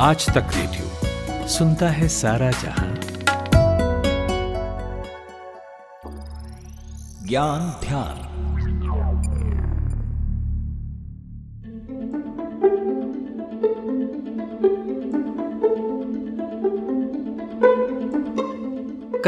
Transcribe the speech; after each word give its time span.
आज 0.00 0.26
तक 0.30 0.46
रेडियो 0.54 1.48
सुनता 1.48 1.88
है 1.88 2.08
सारा 2.08 2.50
जहाँ। 2.50 2.94
ज्ञान 7.26 7.86
ध्यान। 7.86 8.27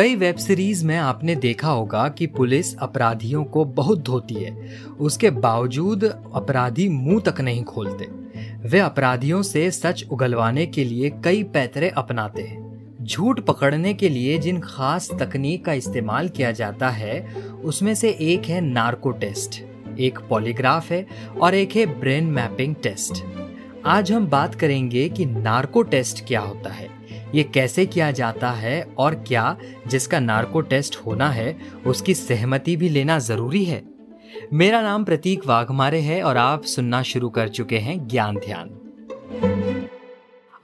कई 0.01 0.15
वेब 0.15 0.37
सीरीज़ 0.37 0.87
में 0.87 0.97
आपने 0.97 1.35
देखा 1.35 1.69
होगा 1.69 2.09
कि 2.09 2.27
पुलिस 2.27 2.77
अपराधियों 2.77 3.45
को 3.45 3.65
बहुत 3.65 3.99
धोती 3.99 4.35
है। 4.35 4.77
उसके 5.01 5.31
बावजूद 5.31 6.05
अपराधी 6.35 6.89
मुँह 6.89 7.21
तक 7.21 7.41
नहीं 7.41 7.65
खोलते। 7.65 8.05
वे 8.69 8.79
अपराधियों 8.79 9.43
से 9.43 9.71
सच 9.71 10.05
उगलवाने 10.11 10.67
के 10.67 10.85
लिए 10.85 11.11
कई 11.25 11.43
पैतरे 11.43 11.89
अपनाते 11.89 12.43
हैं। 12.43 12.97
झूठ 13.03 13.41
पकड़ने 13.41 13.95
के 13.95 14.09
लिए 14.09 14.39
जिन 14.39 14.61
खास 14.61 15.11
तकनीक 15.21 15.65
का 15.65 15.73
इस्तेमाल 15.73 16.29
किया 16.29 16.53
जाता 16.53 16.89
है, 16.89 17.35
उसमें 17.65 17.95
से 17.95 18.11
एक 18.11 18.47
है 18.47 18.61
नार्को 18.61 19.11
टेस्ट। 19.11 19.65
एक 19.99 20.19
पॉलीग्राफ 20.19 20.91
है 20.91 21.07
और 21.41 21.55
एक 21.55 21.77
है 21.77 22.01
ब्रेन 22.01 22.25
मैपिंग 22.25 22.75
टेस्ट। 22.75 23.25
आज 23.87 24.13
हम 24.13 24.27
बात 24.27 24.55
करेंगे 24.55 25.09
कि 25.09 25.27
नार्को 25.27 25.83
टेस्ट 25.83 26.27
क्या 26.27 26.41
होता 26.41 26.71
है। 26.71 27.00
ये 27.35 27.43
कैसे 27.43 27.87
किया 27.87 28.11
जाता 28.11 28.51
है 28.51 28.95
और 28.99 29.15
क्या 29.15 29.57
जिसका 29.87 30.21
नार्को 30.21 30.61
टेस्ट 30.61 30.97
होना 30.97 31.31
है, 31.31 31.59
उसकी 31.87 32.15
सहमति 32.15 32.77
भी 32.77 32.89
लेना 32.89 33.19
ज़रूरी 33.19 33.65
है? 33.65 33.83
मेरा 34.53 34.83
नाम 34.83 35.05
प्रतीक 35.05 35.47
वाघमारे 35.47 36.01
है 36.01 36.23
और 36.23 36.37
आप 36.37 36.65
सुनना 36.65 37.03
शुरू 37.03 37.29
कर 37.29 37.49
चुके 37.49 37.79
हैं 37.79 38.09
ज्ञान 38.09 38.37
ध्यान। 38.37 38.77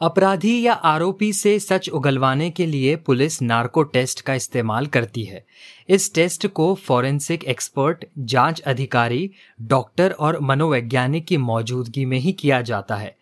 अपराधी 0.02 0.66
या 0.66 0.73
आरोपी 0.73 1.33
से 1.33 1.59
सच 1.59 1.88
उगलवाने 1.88 2.51
के 2.51 2.66
लिए 2.66 2.96
पुलिस 2.96 3.43
नार्को 3.43 3.83
टेस्ट 3.83 4.21
का 4.21 4.35
इस्तेमाल 4.35 4.87
करती 4.87 5.24
है। 5.24 5.46
इस 5.88 6.15
टेस्ट 6.15 6.46
को 6.46 6.74
फॉरेंसिक 6.74 7.45
एक्सपर्ट, 7.45 8.05
जाँच 8.18 8.60
अधिकारी, 8.60 9.30
डॉक्टर 9.62 10.10
और 10.10 10.40
मनोवैज्ञानिक 10.40 11.27
की 11.27 11.37
मौजूदगी 11.37 12.05
में 12.05 12.18
ही 12.18 12.33
किया 12.33 12.60
जाता 12.60 12.96
है। 12.96 13.16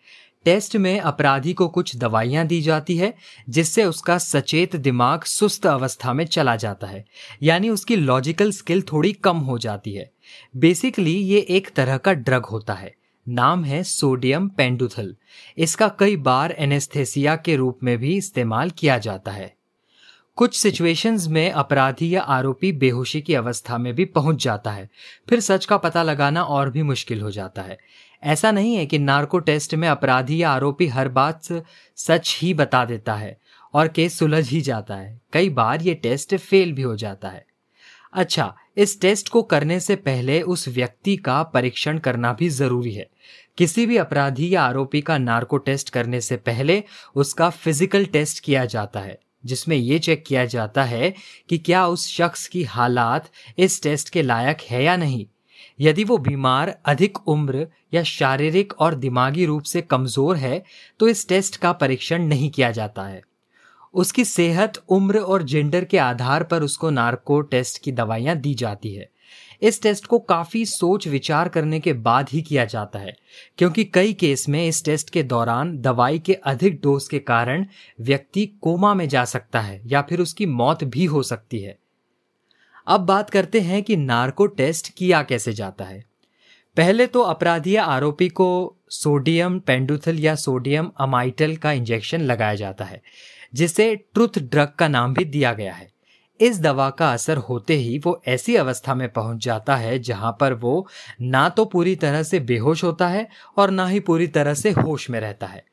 टेस्ट 0.45 0.75
में 0.75 0.99
अपराधी 0.99 1.53
को 1.53 1.67
कुछ 1.67 1.95
दवाइयाँ 1.95 2.47
दी 2.47 2.61
जाती 2.61 2.97
है, 2.97 3.13
जिससे 3.49 3.85
उसका 3.85 4.17
सचेत 4.17 4.75
दिमाग 4.75 5.23
सुस्त 5.23 5.65
अवस्था 5.65 6.13
में 6.13 6.25
चला 6.25 6.55
जाता 6.55 6.87
है। 6.87 7.05
यानी 7.43 7.69
उसकी 7.69 7.95
लॉजिकल 7.95 8.51
स्किल 8.51 8.81
थोड़ी 8.81 9.13
कम 9.13 9.37
हो 9.37 9.57
जाती 9.57 9.93
है। 9.93 10.11
बेसिकली 10.55 11.13
ये 11.13 11.45
एक 11.49 11.69
तरह 11.69 11.97
का 11.97 12.13
ड्रग 12.13 12.45
होता 12.45 12.73
है। 12.73 12.95
नाम 13.29 13.63
है 13.63 13.83
सोडियम 13.83 14.47
पेंडुथल 14.47 15.15
इसका 15.57 15.87
कई 15.99 16.15
बार 16.15 16.51
एनेस्थेसिया 16.51 17.35
के 17.35 17.55
रूप 17.55 17.79
में 17.83 17.97
भी 17.97 18.17
इस्तेमाल 18.17 18.69
किया 18.69 18.97
जाता 18.97 19.31
है। 19.31 19.55
कुछ 20.35 20.59
सिचुएशंस 20.59 21.27
में 21.27 21.51
अपराधी 21.51 22.15
या 22.15 22.21
आरोपी 22.21 22.71
बेहोशी 22.71 23.21
की 23.21 23.33
अवस्था 23.33 23.77
में 23.77 23.93
भी 23.93 24.05
पहुँच 24.05 24.43
जाता 24.43 24.71
है। 24.71 24.89
फिर 25.29 25.39
सच 25.39 25.65
का 25.65 25.77
पता 25.77 26.03
लगाना 26.03 26.43
और 26.43 26.69
भी 26.69 26.83
मुश्किल 26.83 27.21
हो 27.21 27.31
जाता 27.31 27.61
है। 27.61 27.77
ऐसा 28.23 28.51
नहीं 28.51 28.75
है 28.75 28.85
कि 28.85 28.99
नार्को 28.99 29.39
टेस्ट 29.39 29.75
में 29.75 29.87
अपराधी 29.87 30.41
या 30.41 30.51
आरोपी 30.51 30.87
हर 30.87 31.07
बात 31.09 31.51
सच 31.97 32.37
ही 32.41 32.53
बता 32.53 32.83
देता 32.85 33.15
है 33.15 33.37
और 33.73 33.87
केस 33.87 34.17
सुलझ 34.19 34.47
ही 34.49 34.61
जाता 34.61 34.95
है। 34.95 35.19
कई 35.33 35.49
बार 35.51 35.81
ये 35.81 35.93
टेस्ट 35.93 36.35
फेल 36.35 36.73
भी 36.73 36.81
हो 36.81 36.95
जाता 36.95 37.29
है। 37.29 37.45
अच्छा 38.13 38.53
इस 38.77 38.99
टेस्ट 39.01 39.29
को 39.29 39.41
करने 39.43 39.79
से 39.79 39.95
पहले 39.95 40.41
उस 40.43 40.67
व्यक्ति 40.67 41.15
का 41.17 41.41
परीक्षण 41.43 41.97
करना 41.97 42.31
भी 42.33 42.49
ज़रूरी 42.49 42.91
है। 42.91 43.07
किसी 43.57 43.85
भी 43.85 43.97
अपराधी 43.97 44.53
या 44.53 44.63
आरोपी 44.63 45.01
का 45.01 45.17
नार्को 45.17 45.57
टेस्ट 45.57 45.89
करने 45.89 46.21
से 46.21 46.37
पहले 46.37 46.83
उसका 47.15 47.49
फ़िज़िकल 47.49 48.05
टेस्ट 48.05 48.43
किया 48.43 48.65
जाता 48.65 48.99
है, 48.99 49.17
जिसमें 49.43 49.75
यह 49.77 49.99
चेक 49.99 50.23
किया 50.27 50.45
जाता 50.45 50.83
है 50.83 51.13
कि 51.49 51.57
क्या 51.57 51.85
उस 51.87 52.07
शख्स 52.07 52.47
की 52.47 52.63
हालात 52.63 53.29
इस 53.57 53.81
टेस्ट 53.83 54.09
के 54.09 54.21
लायक 54.21 54.61
है 54.61 54.83
या 54.83 54.95
नहीं। 54.97 55.25
यदि 55.79 56.03
वो 56.03 56.17
बीमार 56.19 56.75
अधिक 56.85 57.27
उम्र 57.27 57.67
या 57.93 58.03
शारीरिक 58.05 58.73
और 58.73 58.95
दिमागी 58.95 59.45
रूप 59.45 59.63
से 59.63 59.81
कमज़ोर 59.83 60.35
है 60.37 60.63
तो 60.99 61.07
इस 61.07 61.27
टेस्ट 61.29 61.57
का 61.57 61.71
परीक्षण 61.73 62.23
नहीं 62.23 62.49
किया 62.49 62.71
जाता 62.71 63.03
है। 63.03 63.21
उसकी 63.93 64.25
सेहत, 64.25 64.83
उम्र 64.89 65.19
और 65.19 65.43
जेंडर 65.43 65.85
के 65.85 65.97
आधार 65.97 66.43
पर 66.43 66.63
उसको 66.63 66.89
नार्को 66.91 67.41
टेस्ट 67.41 67.83
की 67.83 67.91
दवाइयाँ 67.91 68.35
दी 68.37 68.53
जाती 68.53 68.93
है। 68.93 69.09
इस 69.61 69.81
टेस्ट 69.81 70.05
को 70.05 70.17
काफ़ी 70.19 70.65
सोच 70.65 71.07
विचार 71.07 71.49
करने 71.49 71.79
के 71.79 71.93
बाद 71.95 72.29
ही 72.29 72.41
किया 72.41 72.65
जाता 72.65 72.99
है, 72.99 73.15
क्योंकि 73.57 73.83
कई 73.85 74.13
केस 74.13 74.47
में 74.49 74.67
इस 74.67 74.83
टेस्ट 74.85 75.09
के 75.09 75.23
दौरान 75.23 75.77
दवाई 75.77 76.19
के 76.19 76.33
अधिक 76.33 76.79
डोज 76.81 77.07
के 77.07 77.19
कारण 77.21 77.65
व्यक्ति 78.01 78.45
कोमा 78.61 78.93
में 78.93 79.07
जा 79.09 79.23
सकता 79.25 79.59
है 79.59 79.81
या 79.85 80.01
फिर 80.01 80.21
उसकी 80.21 80.45
मौत 80.45 80.83
भी 80.85 81.05
हो 81.05 81.23
सकती 81.23 81.59
है। 81.59 81.77
अब 82.87 83.01
बात 83.01 83.29
करते 83.29 83.59
हैं 83.61 83.81
कि 83.83 83.95
नार्को 83.97 84.45
टेस्ट 84.47 84.89
किया 84.89 85.21
कैसे 85.23 85.53
जाता 85.53 85.85
है। 85.85 86.03
पहले 86.77 87.07
तो 87.07 87.21
अपराधी 87.21 87.75
या 87.75 87.83
आरोपी 87.85 88.27
को 88.29 88.75
सोडियम 88.91 89.59
पेंडुथल 89.59 90.19
या 90.19 90.35
सोडियम 90.35 90.91
अमाइटल 90.99 91.55
का 91.55 91.71
इंजेक्शन 91.71 92.21
लगाया 92.21 92.55
जाता 92.55 92.85
है, 92.85 93.01
जिसे 93.53 93.95
ट्रुथ 93.95 94.39
ड्रग 94.41 94.73
का 94.79 94.87
नाम 94.87 95.13
भी 95.13 95.25
दिया 95.25 95.53
गया 95.53 95.73
है। 95.73 95.93
इस 96.39 96.59
दवा 96.61 96.89
का 96.89 97.11
असर 97.13 97.37
होते 97.39 97.73
ही 97.73 97.97
वो 97.97 98.21
ऐसी 98.27 98.55
अवस्था 98.55 98.95
में 98.95 99.07
पहुँच 99.09 99.43
जाता 99.43 99.75
है 99.75 99.97
जहाँ 99.99 100.35
पर 100.39 100.53
वो 100.53 100.87
ना 101.21 101.47
तो 101.49 101.65
पूरी 101.65 101.95
तरह 101.95 102.23
से 102.23 102.39
बेहोश 102.41 102.83
होता 102.83 103.07
है 103.07 103.27
और 103.57 103.71
ना 103.71 103.85
ही 103.87 103.99
पूरी 103.99 104.27
तरह 104.27 104.53
से 104.53 104.71
होश 104.71 105.09
में 105.09 105.19
रहता 105.19 105.47
है। 105.47 105.63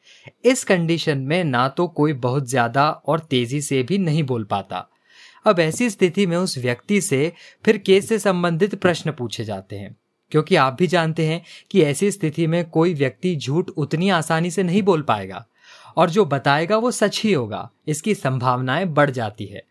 इस 0.44 0.65
कंडीशन 0.65 1.19
में 1.19 1.43
ना 1.44 1.67
तो 1.69 1.87
कोई 1.89 2.12
बहुत 2.12 2.49
ज़्यादा 2.49 2.89
और 2.91 3.21
तेज़ी 3.21 3.61
से 3.61 3.83
भी 3.83 3.99
नहीं 3.99 4.23
बोल 4.23 4.44
पाता। 4.44 4.87
अब 5.47 5.61
ऐसी 5.61 5.91
स्थिति 5.91 6.27
में 6.27 6.37
उस 6.37 6.59
व्यक्ति 6.59 7.01
से 7.01 7.33
फिर 7.65 7.79
केस 7.79 8.09
से 8.09 8.19
संबंधित 8.19 8.75
प्रश्न 8.75 9.13
पूछे 9.13 9.45
जाते 9.45 9.77
हैं। 9.77 9.97
क्योंकि 10.31 10.57
आप 10.57 10.77
भी 10.79 10.87
जानते 10.87 11.27
हैं 11.27 11.43
कि 11.71 11.83
ऐसी 11.83 12.11
स्थिति 12.11 12.47
में 12.47 12.65
कोई 12.71 12.95
व्यक्ति 12.95 13.37
झूठ 13.37 13.71
उतनी 13.71 14.11
आसानी 14.11 14.51
से 14.51 14.63
नहीं 14.63 14.83
बोल 14.83 15.03
पाएगा 15.03 15.47
और 15.97 16.11
जो 16.11 16.25
बताएगा 16.25 16.77
वो 16.77 16.91
सच 16.91 17.21
ही 17.25 17.33
होगा। 17.33 17.71
इसकी 17.89 18.15
संभावनाएँ 18.15 18.85
बढ़ 18.85 19.11
जाती 19.11 19.47
है। 19.47 19.63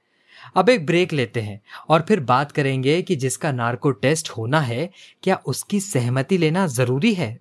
अब 0.56 0.70
एक 0.70 0.86
ब्रेक 0.86 1.14
लेते 1.14 1.42
हैं 1.42 1.62
और 1.90 2.02
फिर 2.02 2.20
बात 2.20 2.52
करेंगे 2.52 3.02
कि 3.02 3.16
जिसका 3.16 3.52
नार्को 3.52 3.92
टेस्ट 3.92 4.30
होना 4.30 4.60
है, 4.60 4.90
क्या 5.24 5.40
उसकी 5.46 5.80
सहमति 5.80 6.38
लेना 6.38 6.68
ज़रूरी 6.68 7.14
है? 7.14 7.40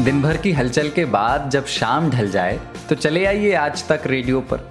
दिन 0.00 0.22
भर 0.22 0.36
की 0.36 0.52
हलचल 0.52 0.90
के 0.90 1.04
बाद 1.04 1.50
जब 1.50 1.66
शाम 1.66 2.10
ढल 2.10 2.30
जाए 2.30 2.60
तो 2.88 2.94
चले 2.94 3.24
आइए 3.24 3.52
आज 3.52 3.88
तक 3.88 4.02
रेडियो 4.06 4.40
पर। 4.40 4.70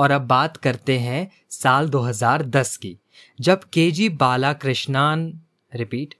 और 0.00 0.10
अब 0.10 0.20
बात 0.20 0.56
करते 0.56 0.98
हैं 0.98 1.30
साल 1.50 1.88
2010 1.88 2.76
की। 2.76 2.96
जब 3.40 3.60
केजी 3.72 4.08
बालाकृष्णन 4.08 5.40
रिपीट 5.74 6.14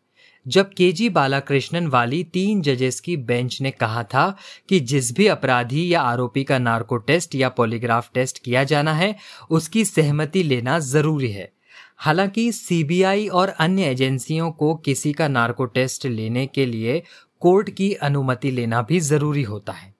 जब 0.47 0.71
के 0.73 0.93
जी 0.93 1.09
बालाकृष्णन 1.09 1.87
वाली 1.87 2.25
तीन 2.25 2.63
जजेस 2.63 3.01
की 3.01 3.17
बेंच 3.17 3.61
ने 3.61 3.71
कहा 3.71 4.03
था 4.03 4.37
कि 4.69 4.81
जिस 4.81 5.13
भी 5.17 5.27
अपराधी 5.27 5.95
या 5.95 6.01
आरोपी 6.01 6.45
का 6.45 6.59
नार्को 6.59 6.97
टेस्ट 6.97 7.35
या 7.35 7.49
पॉलीग्राफ 7.49 8.11
टेस्ट 8.15 8.39
किया 8.39 8.65
जाना 8.65 8.93
है, 8.93 9.17
उसकी 9.51 9.85
सहमति 9.85 10.43
लेना 10.43 10.79
ज़रूरी 10.79 11.31
है। 11.33 11.53
हालाँकि 11.99 12.53
सीबीआई 12.53 13.29
और 13.29 13.49
अन्य 13.49 13.85
एजेंसियों 13.85 14.51
को 14.53 14.75
किसी 14.75 15.13
का 15.13 15.29
नार्को 15.29 15.65
टेस्ट 15.65 16.07
लेने 16.07 16.47
के 16.47 16.67
लिए 16.67 17.03
कोर्ट 17.41 17.71
की 17.71 17.93
अनुमति 17.93 18.51
लेना 18.51 18.83
भी 18.83 19.01
ज़रूरी 19.01 19.43
होता 19.43 19.73
है। 19.73 19.95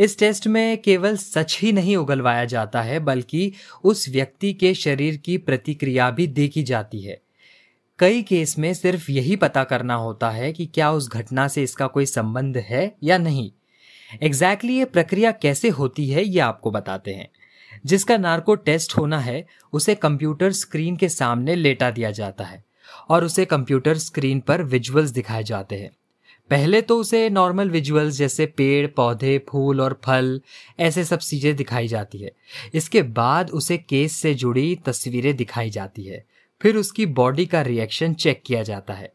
इस 0.00 0.18
टेस्ट 0.18 0.46
में 0.46 0.82
केवल 0.82 1.16
सच 1.16 1.58
ही 1.62 1.72
नहीं 1.72 1.96
उगलवाया 1.96 2.44
जाता 2.44 2.82
है, 2.82 3.00
बल्कि 3.00 3.52
उस 3.84 4.08
व्यक्ति 4.08 4.52
के 4.52 4.74
शरीर 4.74 5.16
की 5.16 5.38
प्रतिक्रिया 5.38 6.10
भी 6.10 6.26
देखी 6.26 6.62
जाती 6.62 7.00
है। 7.00 7.20
कई 7.98 8.22
केस 8.22 8.58
में 8.58 8.74
सिर्फ़ 8.74 9.10
यही 9.10 9.36
पता 9.36 9.64
करना 9.64 9.94
होता 9.94 10.30
है 10.30 10.52
कि 10.52 10.66
क्या 10.66 10.92
उस 10.92 11.10
घटना 11.10 11.48
से 11.48 11.62
इसका 11.62 11.86
कोई 11.86 12.06
संबंध 12.06 12.56
है 12.56 12.96
या 13.02 13.18
नहीं। 13.18 13.52
एग्जैक्टली 14.22 14.72
exactly 14.72 14.78
ये 14.78 14.84
प्रक्रिया 14.84 15.30
कैसे 15.30 15.68
होती 15.68 16.08
है, 16.08 16.24
ये 16.24 16.40
आपको 16.40 16.70
बताते 16.70 17.14
हैं। 17.14 17.28
जिसका 17.86 18.16
नार्को 18.16 18.54
टेस्ट 18.54 18.98
होना 18.98 19.20
है, 19.20 19.46
उसे 19.72 19.94
कंप्यूटर 19.94 20.52
स्क्रीन 20.52 20.96
के 20.96 21.08
सामने 21.08 21.54
लेटा 21.54 21.90
दिया 21.90 22.10
जाता 22.10 22.44
है, 22.44 22.64
और 23.08 23.24
उसे 23.24 23.44
कंप्यूटर 23.44 23.98
स्क्रीन 23.98 24.40
पर 24.40 24.62
विजुअल्स 24.62 25.10
दिखाए 25.10 25.44
जाते 25.44 25.76
हैं। 25.76 25.90
पहले 26.50 26.80
तो 26.82 26.96
उसे 26.98 27.28
नॉर्मल 27.30 27.70
विजुअल्स 27.70 28.14
जैसे 28.14 28.46
पेड़, 28.46 28.86
पौधे, 28.86 29.38
फूल 29.50 29.80
और 29.80 30.00
फल, 30.04 30.40
ऐसे 30.80 31.04
सब 31.04 31.18
चीज़ें 31.18 31.54
दिखाई 31.56 31.88
जाती 31.88 32.18
है। 32.18 32.30
इसके 32.74 33.02
बाद 33.02 33.50
उसे 33.50 33.78
केस 33.78 34.16
से 34.16 34.34
जुड़ी 34.34 34.74
तस्वीरें 34.86 35.34
दिखाई 35.36 35.70
जाती 35.70 36.04
है। 36.04 36.24
फिर 36.60 36.76
उसकी 36.76 37.06
बॉडी 37.06 37.46
का 37.46 37.62
रिएक्शन 37.62 38.14
चेक 38.14 38.42
किया 38.46 38.62
जाता 38.62 38.94
है। 38.94 39.12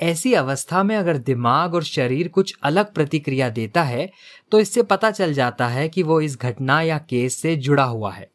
ऐसी 0.00 0.32
अवस्था 0.34 0.82
में 0.82 0.94
अगर 0.96 1.16
दिमाग 1.16 1.74
और 1.74 1.84
शरीर 1.84 2.28
कुछ 2.28 2.54
अलग 2.62 2.92
प्रतिक्रिया 2.94 3.48
देता 3.50 3.82
है 3.82 4.08
तो 4.52 4.60
इससे 4.60 4.82
पता 4.82 5.10
चल 5.10 5.32
जाता 5.32 5.68
है 5.68 5.88
कि 5.88 6.02
वो 6.02 6.20
इस 6.20 6.38
घटना 6.38 6.80
या 6.82 6.98
केस 6.98 7.34
से 7.34 7.56
जुड़ा 7.56 7.84
हुआ 7.84 8.12
है। 8.12 8.28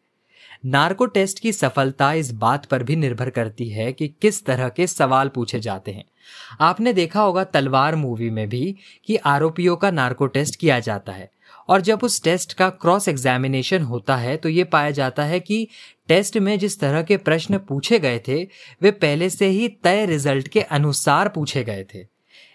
नार्को 0.64 1.06
टेस्ट 1.06 1.40
की 1.40 1.52
सफलता 1.52 2.12
इस 2.14 2.32
बात 2.34 2.66
पर 2.66 2.84
भी 2.84 2.96
निर्भर 2.96 3.30
करती 3.30 3.70
है 3.70 3.92
कि 3.94 4.08
किस 4.22 4.44
तरह 4.46 4.70
के 4.70 4.88
सवाल 4.88 5.30
पूछे 5.30 5.60
जाते 5.60 5.92
हैं। 5.92 6.04
आपने 6.60 6.94
देखा 6.94 7.22
होगा 7.22 7.44
तलवार 7.44 7.96
मूवी 7.96 8.30
में 8.30 8.48
भी 8.50 8.76
कि 9.06 9.16
आरोपियों 9.16 9.76
का 9.76 9.92
नार्को 9.92 10.28
टेस्ट 10.28 10.56
किया 10.56 10.80
जाता 10.80 11.12
है 11.12 11.30
और 11.70 11.82
जब 11.82 12.00
उस 12.04 12.22
टेस्ट 12.24 12.54
का 12.54 12.70
क्रॉस 12.70 13.08
एग्जामिनेशन 13.08 13.82
होता 13.82 14.16
है 14.16 14.38
तो 14.38 14.50
ये 14.50 14.64
पाया 14.64 14.92
जाता 14.92 15.24
है 15.24 15.40
कि 15.40 15.68
टेस्ट 16.08 16.38
में 16.38 16.58
जिस 16.60 16.80
तरह 16.80 17.02
के 17.02 17.18
प्रश्न 17.18 17.58
पूछे 17.58 18.00
गए 18.00 18.22
थे, 18.28 18.44
वे 18.82 18.92
पहले 18.92 19.30
से 19.30 19.48
ही 19.48 19.68
तय 19.84 20.06
रिज़ल्ट 20.06 20.48
के 20.48 20.62
अनुसार 20.62 21.30
पूछे 21.30 21.64
गए 21.64 21.86
थे। 21.94 22.11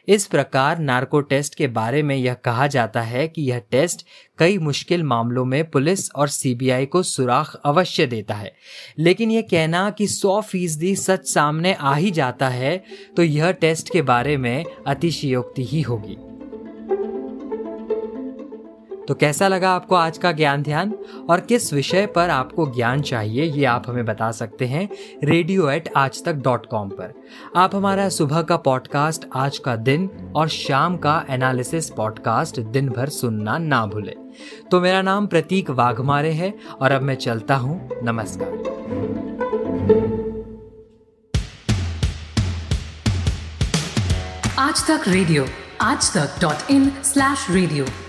इस 0.09 0.27
प्रकार 0.27 0.79
नार्को 0.79 1.21
टेस्ट 1.21 1.55
के 1.55 1.67
बारे 1.67 2.03
में 2.03 2.15
यह 2.17 2.35
कहा 2.35 2.67
जाता 2.67 3.01
है 3.01 3.27
कि 3.29 3.43
यह 3.43 3.59
टेस्ट 3.71 4.07
कई 4.39 4.59
मुश्किल 4.59 5.03
मामलों 5.03 5.45
में 5.45 5.71
पुलिस 5.71 6.11
और 6.11 6.29
सीबीआई 6.29 6.87
को 6.87 7.03
सुराख 7.03 7.55
अवश्य 7.65 8.07
देता 8.07 8.35
है। 8.35 8.53
लेकिन 8.99 9.31
यह 9.31 9.43
कहना 9.43 9.89
कि 9.91 10.07
100 10.07 10.41
फ़ीसदी 10.41 10.95
सच 10.97 11.27
सामने 11.27 11.75
आ 11.75 11.95
ही 11.95 12.11
जाता 12.11 12.49
है 12.49 12.77
तो 13.17 13.23
यह 13.23 13.51
टेस्ट 13.51 13.93
के 13.93 14.03
बारे 14.03 14.37
में 14.37 14.65
अतिशयोक्ति 14.87 15.65
ही 15.65 15.81
होगी। 15.83 16.17
तो 19.09 19.15
कैसा 19.15 19.49
लगा 19.49 19.71
आपको 19.71 19.95
आज 19.95 20.17
का 20.19 20.31
ज्ञान 20.33 20.63
ध्यान? 20.63 20.93
और 21.31 21.41
किस 21.41 21.73
विषय 21.73 22.07
पर 22.07 22.31
आपको 22.31 22.67
ज्ञान 22.67 23.03
चाहिए, 23.03 23.45
ये 23.45 23.65
आप 23.65 23.89
हमें 23.89 24.05
बता 24.05 24.31
सकते 24.31 24.67
हैं 24.67 24.89
रेडियो 25.25 25.69
एट 25.71 25.89
आज 25.97 26.25
तक 26.25 26.35
डॉट 26.35 26.67
कॉम 26.67 26.89
पर। 26.89 27.13
आप 27.57 27.75
हमारा 27.75 28.09
सुबह 28.09 28.43
का 28.43 28.57
पॉडकास्ट 28.57 29.27
आज 29.35 29.59
का 29.59 29.75
दिन 29.77 30.09
और 30.37 30.49
शाम 30.49 30.97
का 30.97 31.25
एनालिसिस 31.31 31.91
पॉडकास्ट 31.91 32.61
दिन 32.61 32.89
भर 32.89 33.09
सुनना 33.09 33.59
ना 33.59 33.85
भूले। 33.87 34.15
तो 34.71 34.81
मेरा 34.81 35.03
नाम 35.03 35.27
प्रतीक 35.27 35.71
वाघमारे 35.71 36.33
है 36.33 36.53
और 36.81 36.93
अब 36.93 37.03
मैं 37.03 37.15
चलता 37.17 37.57
हूँ। 37.57 37.89
नमस्कार। 38.03 38.51
आज 44.59 44.87
तक 44.87 45.09
रेडियो 45.09 45.47
आज 45.81 46.13
तक 46.15 46.41
डॉट 46.41 46.71
इन 46.71 46.91
स्लैश 47.05 47.47
रेडियो 47.51 47.85